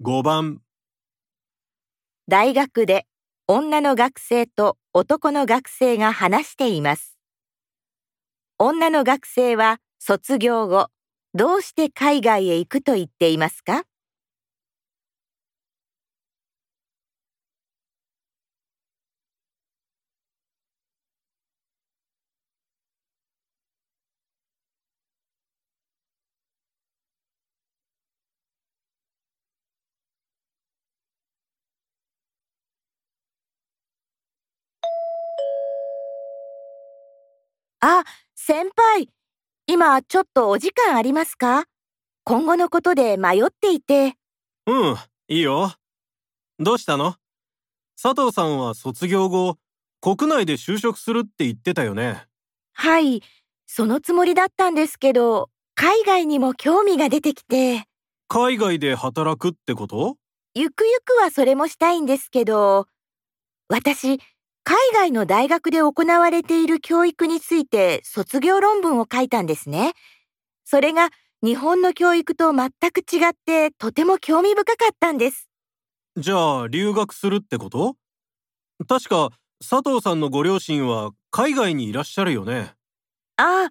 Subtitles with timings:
[0.00, 0.62] 5番
[2.26, 3.06] 大学で
[3.46, 7.18] 女の学生と男の学生が話しています。
[8.58, 10.88] 女の学生は卒業後、
[11.34, 13.82] どうして海外へ行くと言っていますか？
[37.92, 38.04] あ、
[38.36, 39.08] 先輩、
[39.66, 41.64] 今ちょっとお時間ありますか？
[42.22, 44.14] 今後のことで迷っていて。
[44.66, 45.72] うん、いいよ。
[46.60, 47.16] どうしたの？
[48.00, 49.56] 佐藤さんは卒業後、
[50.00, 52.26] 国内で就職するって言ってたよね。
[52.74, 53.22] はい、
[53.66, 57.86] そのつもりだったんですけど、海外にも興味が出てきて、
[58.28, 60.16] 海外で働くってこと？
[60.54, 62.86] ゆくゆくはそれもしたいんですけど、
[63.68, 64.20] 私、
[64.64, 69.94] 海外の大学で行われている教育について卒業論文を書いたんですね。
[70.64, 71.10] それが
[71.42, 75.48] 日本の教育と全く違ってとても興味深かったんです。
[76.16, 77.96] じゃあ留学するってこと？
[78.86, 82.74] 確か佐藤さんのご両親は海外にいらっしゃるよね。
[83.36, 83.70] ああ、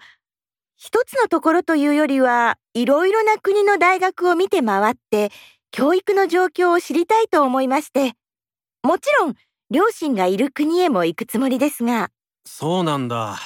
[0.77, 5.31] 一つのところというよりは、いろいろな国の大学を見て回って、
[5.71, 8.13] 教育の状況を知りたいと思いまして、
[8.81, 9.35] もちろん、
[9.71, 12.09] 両親がいる国へも行くつもりですが、
[12.45, 13.37] そうなんだ。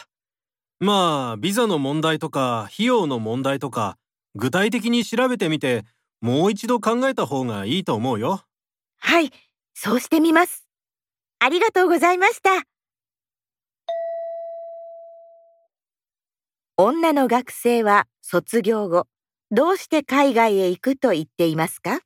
[0.79, 3.97] まあ、ビザの問題とか費用の問題とか
[4.35, 5.85] 具体的に調べてみて
[6.21, 8.41] もう一度考えた方がいいと思うよ。
[8.99, 9.31] はい、
[9.73, 10.65] そうしてみます。
[11.39, 12.63] ありがとうございました。
[16.77, 19.07] 女の学生は卒業後、
[19.51, 21.99] どうして海外へ行くと言っていますか？